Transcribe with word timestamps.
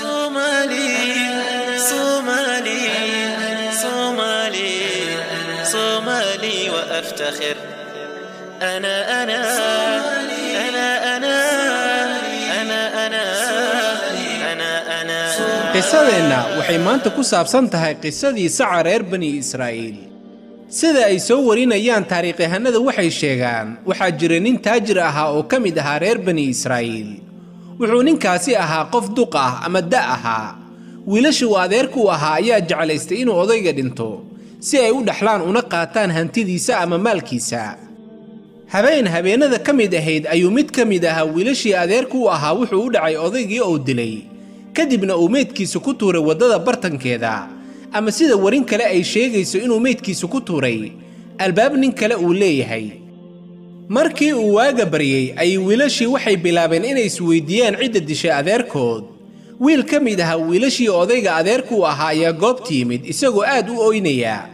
صومالي 0.00 0.88
qisadeenna 15.74 16.40
waxay 16.58 16.78
maanta 16.86 17.08
ku 17.14 17.22
saabsan 17.22 17.70
tahay 17.70 17.94
qisadii 18.02 18.50
saca 18.58 18.82
reer 18.86 19.02
bani 19.10 19.30
israa'iil. 19.42 19.98
Sida 20.78 21.06
ay 21.10 21.18
soo 21.28 21.40
warinayaan 21.48 22.04
taariikhyahanada 22.12 22.78
waxay 22.88 23.10
sheegaan 23.20 23.68
waxaa 23.88 24.10
jira 24.20 24.38
nin 24.46 24.56
taajir 24.66 24.98
ahaa 25.08 25.28
oo 25.38 25.42
ka 25.50 25.56
mid 25.64 25.76
ahaa 25.82 25.98
reer 26.04 26.18
bani 26.26 26.44
israa'iil 26.54 27.27
wuxuu 27.80 28.02
ninkaasi 28.02 28.56
ahaa 28.56 28.84
qof 28.92 29.06
duq 29.16 29.34
ah 29.36 29.60
ama 29.66 29.80
da' 29.82 30.08
ahaa. 30.16 30.54
Wiilasha 31.06 31.46
uu 31.48 31.58
adeerku 31.58 32.10
ahaa 32.14 32.34
ayaa 32.40 32.60
jeclaystay 32.60 33.18
inuu 33.22 33.36
odayga 33.42 33.72
dhinto 33.72 34.10
si 34.60 34.78
ay 34.78 34.90
u 34.90 35.00
dhaxlaan 35.08 35.42
una 35.42 35.62
qaataan 35.62 36.10
hantidiisa 36.16 36.78
ama 36.82 36.98
maalkiisa. 36.98 37.76
Habeen 38.72 39.06
habeennada 39.08 39.58
ka 39.58 39.72
mid 39.72 39.94
ahayd 39.94 40.26
ayuu 40.26 40.50
mid 40.50 40.68
ka 40.76 40.84
mid 40.84 41.04
ahaa 41.04 41.24
wiilashii 41.24 41.74
adeerku 41.74 42.24
u 42.24 42.30
ahaa 42.30 42.52
wuxuu 42.60 42.82
u 42.86 42.90
dhacay 42.92 43.16
odaygii 43.16 43.60
oo 43.60 43.78
dilay. 43.78 44.14
Kadibna 44.76 45.16
uu 45.16 45.28
meydkiisa 45.28 45.78
ku 45.80 45.94
tuuray 45.94 46.20
waddada 46.22 46.58
bartankeeda 46.58 47.48
ama 47.92 48.10
sida 48.12 48.36
warin 48.36 48.64
kale 48.64 48.84
ay 48.84 49.02
sheegayso 49.04 49.58
inuu 49.58 49.80
meydkiisa 49.80 50.26
ku 50.28 50.40
tuuray. 50.40 50.92
Albaab 51.38 51.74
nin 51.80 51.92
kale 51.92 52.14
uu 52.14 52.32
leeyahay 52.34 52.90
markii 53.88 54.32
uu 54.32 54.54
waaga 54.54 54.86
baryey 54.86 55.32
ayay 55.36 55.58
wiilashii 55.58 56.06
waxay 56.06 56.36
bilaabeen 56.36 56.84
inay 56.84 57.06
isweydiiyaan 57.06 57.76
cidda 57.80 58.00
dishay 58.00 58.32
adeerkood. 58.32 59.04
Wiil 59.60 59.82
ka 59.84 60.00
mid 60.00 60.20
ahaa 60.20 60.36
wiilashii 60.36 60.88
odayga 60.88 61.36
adeerku 61.36 61.86
ahaa 61.86 62.08
ayaa 62.14 62.32
goobta 62.32 62.74
yimid 62.74 63.06
isagoo 63.06 63.42
aad 63.46 63.68
u 63.70 63.80
oynaya 63.80 64.46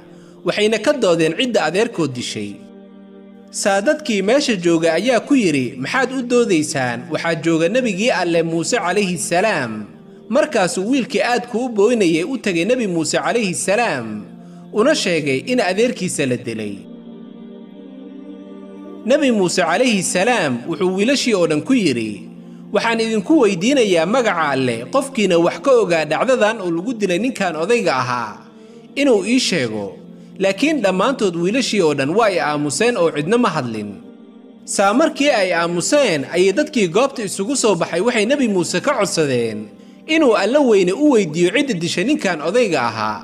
waxayna 0.45 0.79
ka 0.79 0.93
doodeen 0.93 1.35
cidda 1.39 1.65
adeerkood 1.65 2.13
dishay. 2.15 2.51
Saadadkii 3.51 4.23
meesha 4.23 4.57
jooga 4.57 4.95
ayaa 4.95 5.21
ku 5.21 5.35
yidhi 5.35 5.75
maxaad 5.79 6.13
u 6.19 6.23
doodaysaan? 6.23 7.01
Waxaa 7.13 7.35
jooga 7.35 7.69
nebigii 7.69 8.11
alle 8.11 8.43
muuse 8.43 8.77
calayhi 8.79 9.19
salaam. 9.19 9.85
Markaasuu 10.29 10.91
wiilkii 10.91 11.21
aadku 11.23 11.59
u 11.65 11.69
booynayay 11.69 12.25
u 12.25 12.39
tegay 12.39 12.65
nebi 12.65 12.87
muuse 12.87 13.19
calayhi 13.19 13.55
salaam 13.55 14.23
una 14.73 14.95
sheegay 14.95 15.39
in 15.47 15.61
adeerkiisa 15.61 16.27
la 16.27 16.37
dilay 16.37 16.75
nebi 19.07 19.31
muuse 19.33 19.63
calayhi 19.63 20.03
salaam 20.03 20.59
wuxuu 20.69 20.95
wiilashii 20.97 21.35
oo 21.35 21.47
dhan 21.47 21.63
ku 21.63 21.75
yidhi 21.75 22.29
waxaan 22.73 23.01
idinku 23.01 23.35
weydiinayaa 23.45 24.07
magaca 24.07 24.49
alleh 24.57 24.79
qofkiina 24.95 25.37
wax 25.39 25.57
ka 25.65 25.71
ogaa 25.83 26.05
dhacdadan 26.05 26.61
oo 26.65 26.71
lagu 26.71 26.93
dilay 26.95 27.19
ninkan 27.19 27.57
odayga 27.57 27.93
ahaa 28.03 28.33
inuu 28.95 29.25
ii 29.27 29.41
sheego. 29.41 29.97
Laakiin 30.39 30.81
dhammaantood 30.83 31.37
wiilashii 31.37 31.83
oo 31.83 31.95
dhan 31.95 32.11
waa 32.11 32.27
ay 32.33 32.41
aamuseen 32.41 32.97
oo 32.97 33.11
cidna 33.11 33.39
ma 33.39 33.49
hadlin. 33.51 33.91
Saa 34.65 34.95
markii 34.95 35.31
ay 35.31 35.53
aamuseen 35.55 36.25
ayay 36.33 36.53
dadkii 36.53 36.89
goobta 36.89 37.23
isugu 37.23 37.57
soo 37.57 37.75
baxay 37.75 38.01
waxay 38.01 38.25
nebi 38.27 38.49
muuse 38.49 38.81
ka 38.81 38.95
codsadeen 38.99 39.69
inuu 40.07 40.35
alla 40.37 40.61
weyne 40.61 40.93
u 40.93 41.11
weyddiiyo 41.15 41.51
cidda 41.55 41.75
dishay 41.75 42.05
ninkan 42.05 42.41
odayga 42.43 42.81
ahaa 42.83 43.19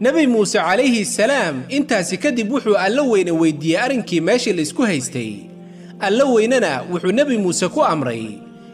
nebi 0.00 0.26
muuse 0.26 0.58
calayhi 0.58 1.04
salaam 1.04 1.62
intaasi 1.68 2.16
kadib 2.24 2.52
wuxuu 2.52 2.76
alla 2.86 3.02
weyne 3.02 3.30
weyddiiyey 3.40 3.80
arrinkii 3.84 4.20
meeshii 4.20 4.52
laysku 4.58 4.82
haystay 4.82 5.32
alla 6.00 6.24
weynena 6.24 6.72
wuxuu 6.92 7.12
nebi 7.12 7.38
muuse 7.38 7.68
ku 7.68 7.80
amray 7.84 8.24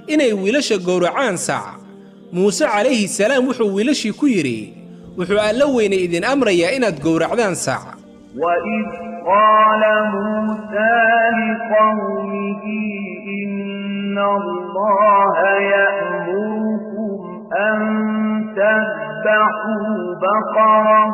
inay 0.07 0.33
wiilasha 0.33 0.79
gowracaan 0.79 1.37
sac 1.37 1.65
muuse 2.33 2.65
calayhi 2.67 3.09
salaam 3.09 3.47
wuxuu 3.49 3.75
wiilashii 3.75 4.13
ku 4.13 4.27
yidhi 4.29 4.75
wuxuu 5.19 5.39
alla 5.49 5.67
weyne 5.67 5.97
idin 5.97 6.25
amrayaa 6.25 6.71
inaad 6.77 7.01
gowracdaan 7.03 7.55
sac 7.55 7.85
وإذ 8.43 8.87
قال 9.29 9.83
موسى 10.17 10.97
لقومه 11.39 12.63
إن 13.45 14.19
الله 14.19 15.35
يأمركم 15.73 15.96
ذبحوا 19.48 20.16
بقرة 20.22 21.06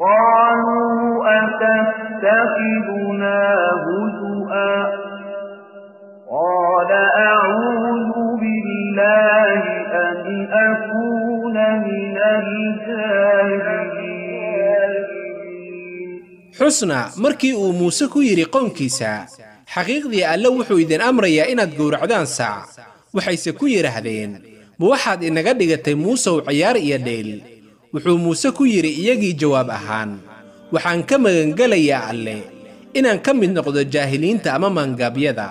قالوا 0.00 1.24
أتتخذنا 1.44 3.38
هزؤا 3.86 4.76
قال 6.30 6.90
أعوذ 7.16 8.12
بالله 8.40 9.62
أن 9.92 10.48
أكون 10.52 11.56
من 11.80 12.16
الجاهلين 12.38 14.22
حسنا 16.60 17.00
مركي 17.16 17.54
وموسى 17.54 18.08
يري 18.16 18.44
قومكيسا 18.44 19.26
xaqiiqdii 19.74 20.24
alle 20.24 20.48
wuxuu 20.48 20.78
idin 20.80 21.00
amrayaa 21.10 21.50
inaad 21.52 21.72
gowracdaan 21.78 22.26
saac 22.38 22.68
waxayse 23.16 23.50
ku 23.58 23.64
yidhaahdeen 23.68 24.30
ma 24.78 24.84
waxaad 24.92 25.20
inaga 25.28 25.52
dhigatay 25.58 25.94
muusew 26.04 26.36
ciyaar 26.46 26.76
iyo 26.78 26.98
dheel. 27.06 27.30
Wuxuu 27.92 28.18
muuse 28.24 28.48
ku 28.56 28.62
yidhi 28.68 28.90
iyagii 29.00 29.34
jawaab 29.40 29.68
ahaan 29.78 30.10
waxaan 30.72 31.00
ka 31.08 31.16
magangelayaa 31.24 32.04
alle 32.12 32.36
inaan 32.98 33.18
ka 33.24 33.32
mid 33.32 33.50
noqdo 33.56 33.80
jaahiliinta 33.92 34.48
ama 34.56 34.68
maangaabyada 34.76 35.46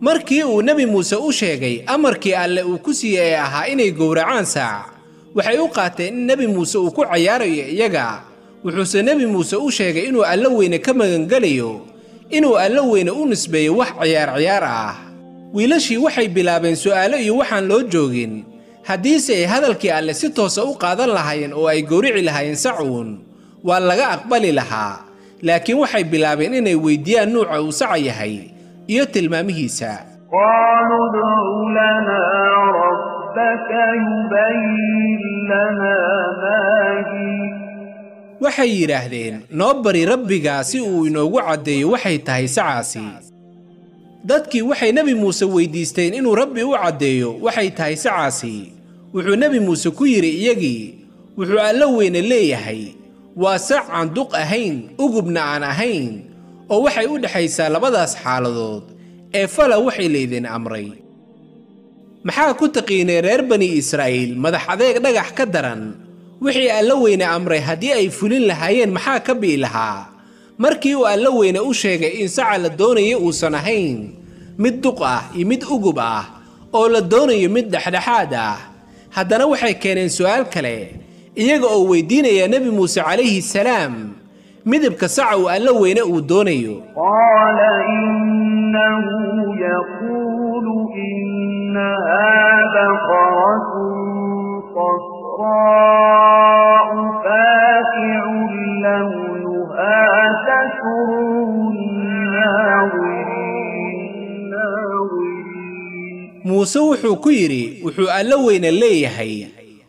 markii 0.00 0.42
uu 0.44 0.62
nebi 0.62 0.86
muuse 0.86 1.16
u 1.16 1.32
sheegay 1.32 1.82
amarkii 1.86 2.34
alle 2.34 2.62
uu 2.62 2.78
ku 2.78 2.94
siiyey 2.94 3.32
ee 3.32 3.36
ahaa 3.36 3.66
inay 3.66 3.90
gowracaan 3.92 4.44
saac 4.46 4.86
waxay 5.34 5.58
u 5.58 5.68
qaateen 5.68 6.14
in 6.14 6.26
nebi 6.26 6.46
muuse 6.46 6.78
uu 6.78 6.90
ku 6.90 7.02
cayaarayo 7.04 7.64
iyagaa 7.74 8.22
wuxuuse 8.64 9.02
nebi 9.02 9.26
muuse 9.26 9.56
u 9.56 9.70
sheegay 9.70 10.04
inuu 10.08 10.24
alla 10.24 10.48
weyne 10.48 10.78
ka 10.78 10.92
magangelayo 10.94 11.80
inuu 12.30 12.56
alla 12.58 12.82
weyne 12.82 13.10
u 13.10 13.26
nisbeeyo 13.26 13.76
wax 13.76 13.92
ciyaar 14.02 14.30
ciyaar 14.38 14.64
ah. 14.64 14.94
Wiilashii 15.54 15.96
waxay 15.98 16.28
bilaabeen 16.28 16.76
su'aalo 16.78 17.16
iyo 17.18 17.36
waxaan 17.42 17.66
loo 17.66 17.82
joogin. 17.82 18.44
Haddiise 18.86 19.34
ay 19.34 19.44
hadalkii 19.50 19.90
alle 19.90 20.14
si 20.14 20.30
toosa 20.30 20.62
u 20.64 20.74
qaadan 20.78 21.10
lahaayeen 21.10 21.52
oo 21.52 21.66
ay 21.66 21.82
gowrici 21.82 22.22
lahaayeen 22.22 22.56
sacuun 22.56 23.18
waa 23.66 23.80
laga 23.82 24.08
aqbali 24.14 24.52
lahaa. 24.54 24.98
Laakiin 25.42 25.78
waxay 25.82 26.04
bilaabeen 26.04 26.54
inay 26.54 26.74
weyddiiyaan 26.78 27.32
nuuca 27.34 27.58
uu 27.62 27.72
saca 27.74 27.96
yahay 27.98 28.38
iyo 28.86 29.04
tilmaamihiisa. 29.10 29.90
Qaaluu 30.30 31.06
dcu 31.18 31.66
lanaa 31.74 32.54
rabbaka 32.78 33.82
yubayin 34.06 35.18
lanaa 35.50 36.24
ma 36.42 36.59
waxay 38.40 38.70
yidhaahdeen 38.80 39.36
noo 39.58 39.74
bari 39.84 40.02
rabbigaa 40.12 40.62
si 40.64 40.80
uu 40.80 41.06
inoogu 41.08 41.38
caddeeyo 41.48 41.86
waxay 41.94 42.18
tahay 42.26 42.46
sacaasi. 42.56 43.04
Dadkii 44.28 44.62
waxay 44.70 44.92
nebi 44.92 45.14
muuse 45.14 45.44
weyddiisteen 45.54 46.14
inuu 46.18 46.34
rabbi 46.40 46.62
u 46.62 46.72
caddeeyo 46.82 47.30
waxay 47.44 47.68
tahay 47.70 47.96
sacaasi. 47.96 48.54
Wuxuu 49.14 49.36
nebi 49.42 49.58
muuse 49.60 49.90
ku 49.90 50.04
yidhi 50.06 50.30
iyagii 50.40 50.84
wuxuu 51.38 51.58
alla 51.68 51.86
weyne 51.86 52.20
leeyahay. 52.30 52.82
Waa 53.36 53.58
sac 53.58 53.84
aan 53.92 54.08
duq 54.16 54.30
ahayn 54.42 54.76
ugubna 54.98 55.40
aan 55.54 55.62
ahayn 55.72 56.12
oo 56.72 56.82
waxay 56.84 57.06
u 57.06 57.18
dhexaysaa 57.22 57.68
labadaas 57.74 58.12
xaaladood 58.22 58.84
ee 59.38 59.46
fala 59.46 59.76
waxay 59.86 60.08
laydin 60.14 60.46
amray. 60.46 60.88
Maxaa 62.26 62.52
ku 62.58 62.66
taqiinay 62.68 63.20
reer 63.24 63.42
bani 63.50 63.68
israa'iil 63.80 64.32
madax 64.36 64.64
adeeg 64.72 64.96
dhagax 65.04 65.28
ka 65.38 65.44
daran 65.54 65.82
wixii 66.40 66.70
alla 66.78 66.94
weyne 66.94 67.24
amray 67.36 67.60
haddii 67.60 67.92
ay 67.92 68.08
fulin 68.18 68.44
lahaayeen 68.50 68.90
maxaa 68.96 69.20
ka 69.26 69.34
bi'i 69.34 69.56
lahaa? 69.64 70.06
Markii 70.58 70.94
uu 70.94 71.06
alla 71.06 71.30
weyne 71.30 71.60
u 71.60 71.72
sheegay 71.74 72.12
in 72.22 72.28
saca 72.28 72.58
la 72.58 72.68
doonaya 72.68 73.16
uusan 73.18 73.54
ahayn 73.54 73.98
mid 74.58 74.80
duq 74.84 75.00
ah 75.04 75.22
iyo 75.36 75.46
mid 75.46 75.62
ugub 75.64 75.98
ah 75.98 76.24
oo 76.72 76.88
la 76.88 77.00
doonayo 77.00 77.48
mid 77.56 77.66
dhexdhexaad 77.72 78.32
ah 78.34 78.56
haddana 79.16 79.46
waxay 79.46 79.74
keeneen 79.82 80.10
su'aal 80.12 80.44
kale. 80.54 80.76
Iyaga 81.36 81.66
oo 81.66 81.84
weydiinaya 81.90 82.48
nebi 82.48 82.70
muuse 82.70 83.00
calayhi 83.00 83.40
salaam 83.42 83.94
midabka 84.66 85.08
saca 85.08 85.36
uu 85.38 85.48
alla 85.48 85.72
weyne 85.72 86.02
uu 86.02 86.20
doonayo. 86.20 86.76
Qaala 86.98 87.70
yaquulu 89.64 90.76
innahaa 91.08 92.58
baqaratun 92.74 93.99
muuse 106.44 106.78
wuxuu 106.78 107.16
ku 107.22 107.30
yidhi 107.30 107.80
wuxuu 107.84 108.08
alla 108.10 108.36
weyne 108.36 108.70
leeyahay. 108.70 109.46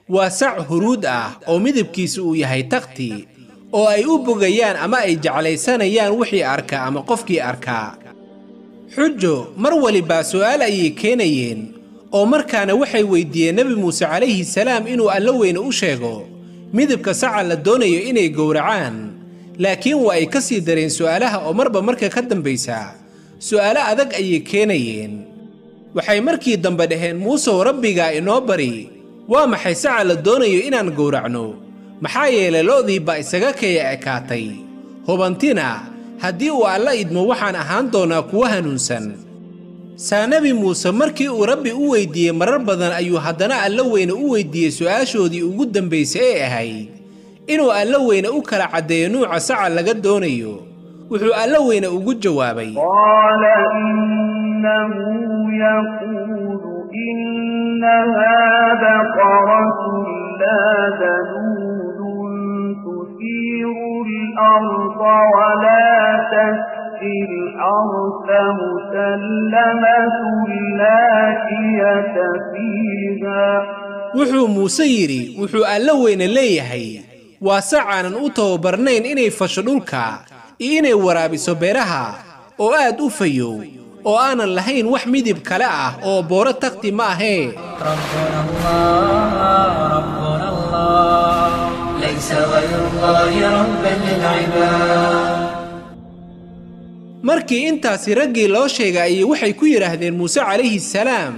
Waa 0.10 0.30
sac 0.30 0.68
huruud 0.68 1.06
ah 1.06 1.40
oo 1.48 1.60
midabkiisu 1.60 2.20
uu 2.30 2.36
yahay 2.36 2.64
takhti 2.68 3.28
oo 3.74 3.88
ay 3.88 4.04
u 4.06 4.18
bogayaan 4.20 4.76
ama 4.84 4.98
ay 5.08 5.16
jeclaysanayaan 5.16 6.12
wixii 6.20 6.44
arka 6.44 6.84
ama 6.84 7.02
qofkii 7.08 7.40
arkaa 7.40 7.96
xujo 8.96 9.54
mar 9.58 9.74
walibaa 9.74 10.24
su'aal 10.24 10.62
ayay 10.68 10.90
keenayeen 10.92 11.72
oo 12.12 12.26
markaana 12.28 12.76
waxay 12.76 13.04
weyddiiyeen 13.08 13.56
nebi 13.56 13.76
muuse 13.80 14.04
calayhi 14.06 14.44
salaam 14.46 14.84
inuu 14.88 15.08
alla 15.10 15.32
weyne 15.32 15.60
u 15.64 15.72
sheego 15.72 16.28
midabka 16.76 17.14
saca 17.16 17.44
la 17.48 17.56
doonayo 17.56 18.00
inay 18.12 18.30
gowracaan 18.30 19.11
laakiin 19.57 19.98
waa 20.06 20.13
ay 20.19 20.25
ka 20.25 20.42
sii 20.42 20.62
dareen 20.62 20.89
su'aalaha 20.89 21.38
oo 21.48 21.53
marba 21.53 21.81
marka 21.81 22.09
ka 22.09 22.21
dambaysa 22.21 22.95
su'aalo 23.39 23.81
adag 23.92 24.13
ayay 24.13 24.39
keenayeen. 24.39 25.13
Waxay 25.95 26.21
markii 26.21 26.57
dambe 26.57 26.88
dhaheen 26.88 27.18
muusow 27.19 27.63
rabbigaa 27.63 28.12
inoo 28.15 28.42
bari. 28.42 28.89
Waa 29.27 29.48
maxay 29.48 29.75
saca 29.75 30.03
la 30.03 30.15
doonayo 30.15 30.62
inaan 30.68 30.92
gowracno? 30.95 31.56
Maxaa 32.01 32.27
yeelay 32.31 32.63
lo'dii 32.63 33.00
baa 33.03 33.18
isaga 33.19 33.51
kaya 33.53 33.92
ekaatay? 33.94 34.45
Hubantina 35.06 35.83
haddii 36.24 36.50
uu 36.51 36.63
alla 36.68 36.95
idmo 36.95 37.27
waxaan 37.27 37.56
ahaan 37.56 37.92
doonaa 37.92 38.21
kuwo 38.24 38.45
hanuunsan. 38.45 39.18
Saa 39.95 40.27
nebi 40.27 40.54
muuse 40.54 40.92
markii 40.92 41.27
uu 41.30 41.45
rabbi 41.45 41.71
u 41.71 41.89
weyddiiyey 41.92 42.31
marar 42.33 42.59
badan 42.63 42.92
ayuu 42.95 43.18
haddana 43.19 43.62
alla 43.62 43.83
weyne 43.83 44.13
u 44.13 44.30
weyddiiyey 44.31 44.71
su'aashoodii 44.71 45.44
ugu 45.44 45.65
dambaysay 45.65 46.24
ee 46.24 46.44
ahayd 46.45 46.88
inuu 47.47 47.70
alla 47.73 47.99
weyne 47.99 48.29
u 48.29 48.43
kala 48.43 48.67
caddeeyo 48.69 49.08
nuuca 49.08 49.41
saca 49.41 49.69
laga 49.69 49.94
doonayo 49.94 50.55
wuxuu 51.11 51.35
alla 51.43 51.58
weyne 51.61 51.87
ugu 51.87 52.14
jawaabay 52.14 52.70
قال 52.75 53.43
إنه 53.81 54.93
يقول 55.67 56.62
إنها 57.08 58.75
بقرة 58.82 59.81
لا 60.43 60.64
ذنود 61.00 62.00
تثير 62.87 63.69
الأرض 64.06 65.00
ولا 65.37 65.97
تسقي 66.32 67.17
الأرض 67.31 68.29
مسلمة 68.61 70.19
لا 70.79 71.08
شية 71.49 72.17
فيها 72.53 73.67
wuxuu 74.14 74.49
muuse 74.49 74.85
yidhi 74.87 75.37
wuxuu 75.41 75.64
alla 75.64 75.93
weyne 75.94 76.26
leeyahay 76.26 76.87
waase 77.42 77.78
aanan 77.94 78.16
u 78.26 78.30
tababarnayn 78.38 79.06
inay 79.12 79.30
fasho 79.40 79.62
dhulka 79.68 80.04
iyo 80.66 80.78
inay 80.80 80.94
waraabiso 81.06 81.54
beeraha 81.62 82.04
oo 82.64 82.74
aad 82.84 82.98
u 83.06 83.10
fayow 83.18 83.56
oo 84.10 84.18
aanan 84.28 84.52
lahayn 84.58 84.86
wax 84.94 85.04
midib 85.14 85.40
kale 85.50 85.66
ah 85.66 85.92
oo 86.10 86.20
booro 86.30 86.54
takti 86.62 86.90
ma 86.98 87.06
ahee. 87.14 87.44
Markii 97.22 97.68
intaasi 97.70 98.14
raggii 98.16 98.48
loo 98.48 98.68
sheega 98.68 99.04
ayay 99.06 99.24
waxay 99.24 99.54
ku 99.54 99.66
yidhaahdeen 99.70 100.16
muuse 100.18 100.40
calayhi 100.42 100.80
salaam 100.82 101.36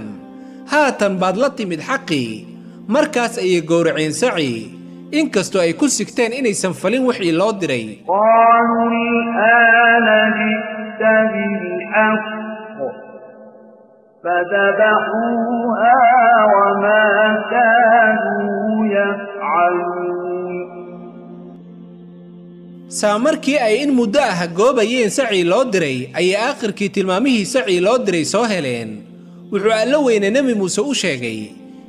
haatan 0.72 1.18
baad 1.20 1.36
la 1.36 1.48
timid 1.56 1.80
xaqii 1.88 2.30
markaas 2.88 3.36
ayay 3.42 3.60
gowraceen 3.70 4.14
saci 4.20 4.52
inkastoo 5.20 5.60
ay 5.64 5.72
ku 5.80 5.86
sigteen 5.96 6.32
inaysan 6.38 6.74
falin 6.80 7.04
wixii 7.08 7.32
loo 7.40 7.52
diray. 7.60 7.86
Saa 22.88 23.18
markii 23.18 23.58
ay 23.58 23.82
in 23.82 23.90
muddo 23.98 24.20
ah 24.22 24.46
goobayeen 24.46 25.10
sacii 25.10 25.44
loo 25.44 25.64
diray 25.72 25.98
ayay 26.18 26.36
aakhirkii 26.48 26.88
tilmaamihii 26.94 27.44
sacii 27.54 27.80
loo 27.86 27.98
diray 28.06 28.24
soo 28.24 28.44
heleen. 28.52 28.90
Wuxuu 29.52 29.72
allo 29.82 29.98
weyne 30.06 30.30
nebi 30.30 30.54
muuse 30.54 30.80
u 30.80 30.94
sheegay. 30.94 31.40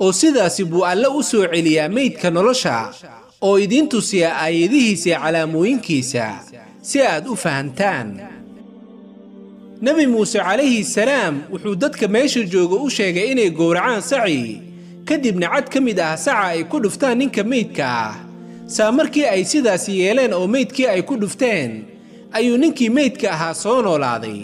oo 0.00 0.12
sidaasi 0.12 0.64
buu 0.64 0.84
alle 0.86 1.06
u 1.18 1.22
soo 1.22 1.46
celiyaa 1.52 1.88
meydka 1.88 2.30
nolosha 2.30 2.76
oo 3.40 3.58
idiin 3.58 3.88
tusiya 3.88 4.28
aayadihiisa 4.42 5.18
calaamooyinkiisa 5.22 6.26
si 6.82 7.02
aad 7.02 7.26
u 7.28 7.36
fahantaan. 7.36 8.08
Nebi 9.82 10.06
muuse 10.06 10.38
calayhi 10.38 10.84
salaam 10.84 11.34
wuxuu 11.52 11.74
dadka 11.76 12.08
meesha 12.08 12.42
jooga 12.42 12.76
u 12.84 12.90
sheegay 12.90 13.30
inay 13.32 13.50
gowracaan 13.50 14.02
sacii 14.02 14.62
kadibna 15.04 15.48
cad 15.52 15.66
ka 15.72 15.80
mid 15.80 15.98
ah 16.00 16.16
saca 16.16 16.44
ay 16.56 16.64
ku 16.64 16.80
dhuftaan 16.84 17.18
ninka 17.18 17.42
meydka 17.44 17.84
ah 17.86 18.14
saa 18.66 18.92
markii 18.92 19.24
ay 19.34 19.44
sidaasi 19.44 19.92
yeeleen 20.00 20.32
oo 20.32 20.46
meydkii 20.54 20.86
ay 20.88 21.02
ku 21.08 21.16
dhufteen 21.20 21.84
ayuu 22.32 22.56
ninkii 22.58 22.88
meydka 22.90 23.30
ahaa 23.32 23.54
soo 23.54 23.82
noolaaday. 23.82 24.40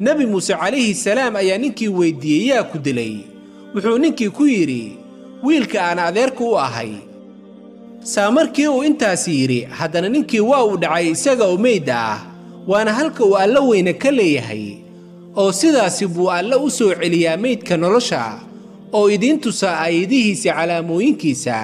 Nebi 0.00 0.26
muuse 0.26 0.54
calayhi 0.54 0.94
salaam 0.94 1.36
ayaa 1.36 1.58
ninkii 1.58 1.88
weyddiiyey 1.88 2.46
yaa 2.50 2.62
ku 2.70 2.78
dilay 2.78 3.14
wuxuu 3.74 3.98
ninkii 3.98 4.30
ku 4.36 4.44
yidhi 4.46 4.82
wiilka 5.46 5.78
aan 5.88 5.98
adeerka 5.98 6.44
u 6.44 6.58
ahay 6.66 6.92
saa 8.12 8.30
markii 8.36 8.68
uu 8.68 8.84
intaas 8.84 9.28
yidhi 9.28 9.60
haddana 9.78 10.08
ninkii 10.08 10.40
waa 10.50 10.64
uu 10.68 10.76
dhacay 10.82 11.06
isaga 11.10 11.44
oo 11.44 11.56
meydda 11.66 11.96
ah 12.12 12.18
waana 12.70 12.92
halka 12.98 13.24
uu 13.24 13.36
alla 13.44 13.60
weyne 13.60 13.92
ka 14.02 14.10
leeyahay 14.10 14.64
oo 15.36 15.52
sidaasi 15.60 16.06
buu 16.14 16.30
alle 16.38 16.56
u 16.56 16.70
soo 16.70 16.94
celiyaa 16.94 17.36
meydka 17.44 17.76
nolosha 17.76 18.22
oo 18.92 19.06
idiin 19.10 19.40
tusa 19.40 19.68
aayadihiisa 19.84 20.52
calaamooyinkiisa 20.58 21.56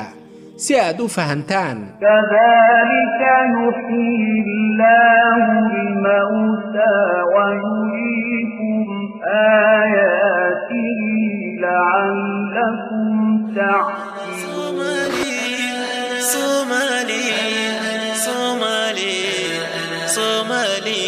si 0.63 0.73
aad 0.81 1.01
u 1.01 1.09
fahantaan. 1.09 1.79
Kadalika 2.03 3.35
yuxyi 3.55 4.11
illaahu 4.43 5.55
lmawtaa 5.89 7.25
wayuriikum 7.35 8.87
aayaatihi 9.43 11.38
لعلكم 11.63 13.53
تعقلون 13.57 14.09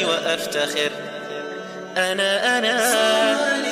وأفتخر 0.05 0.91
أنا 1.97 2.59
أنا 2.59 3.70